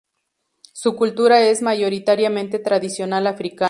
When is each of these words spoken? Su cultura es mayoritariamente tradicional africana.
Su 0.73 0.95
cultura 0.95 1.47
es 1.47 1.61
mayoritariamente 1.61 2.57
tradicional 2.57 3.27
africana. 3.27 3.59